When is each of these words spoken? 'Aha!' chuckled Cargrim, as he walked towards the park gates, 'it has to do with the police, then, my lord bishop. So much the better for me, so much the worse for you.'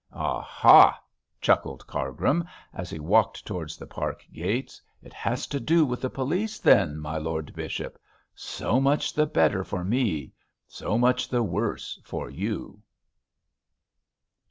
'Aha!' 0.11 0.99
chuckled 1.41 1.85
Cargrim, 1.85 2.43
as 2.73 2.89
he 2.89 2.97
walked 2.99 3.45
towards 3.45 3.77
the 3.77 3.85
park 3.85 4.25
gates, 4.33 4.81
'it 5.03 5.13
has 5.13 5.45
to 5.45 5.59
do 5.59 5.85
with 5.85 6.01
the 6.01 6.09
police, 6.09 6.57
then, 6.57 6.97
my 6.97 7.19
lord 7.19 7.53
bishop. 7.53 7.99
So 8.33 8.79
much 8.81 9.13
the 9.13 9.27
better 9.27 9.63
for 9.63 9.83
me, 9.83 10.33
so 10.67 10.97
much 10.97 11.27
the 11.29 11.43
worse 11.43 11.99
for 12.03 12.31
you.' 12.31 12.81